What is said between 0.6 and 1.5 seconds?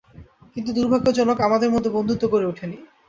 দুর্ভাগ্যজনক